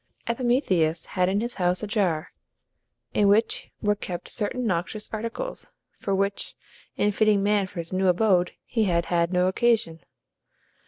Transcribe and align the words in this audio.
Epimetheus 0.25 1.05
had 1.13 1.29
in 1.29 1.41
his 1.41 1.53
house 1.61 1.83
a 1.83 1.85
jar, 1.85 2.31
in 3.13 3.27
which 3.27 3.69
were 3.83 3.93
kept 3.93 4.27
certain 4.29 4.65
noxious 4.65 5.07
articles, 5.13 5.71
for 5.99 6.15
which, 6.15 6.55
in 6.97 7.11
fitting 7.11 7.43
man 7.43 7.67
for 7.67 7.77
his 7.79 7.93
new 7.93 8.07
abode, 8.07 8.53
he 8.65 8.85
had 8.85 9.05
had 9.13 9.31
no 9.31 9.47
occasion. 9.47 9.99